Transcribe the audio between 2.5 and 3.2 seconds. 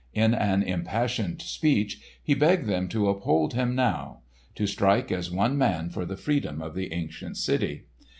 them to